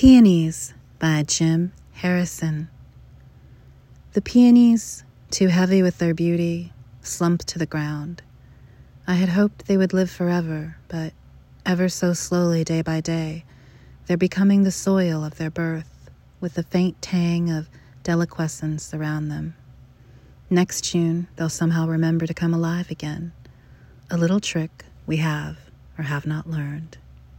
[0.00, 2.68] Peonies by Jim Harrison.
[4.12, 5.02] The peonies,
[5.32, 8.22] too heavy with their beauty, slump to the ground.
[9.08, 11.14] I had hoped they would live forever, but
[11.66, 13.44] ever so slowly, day by day,
[14.06, 16.08] they're becoming the soil of their birth,
[16.40, 17.68] with a faint tang of
[18.04, 19.56] deliquescence around them.
[20.48, 23.32] Next June, they'll somehow remember to come alive again.
[24.12, 25.58] A little trick we have
[25.98, 26.98] or have not learned.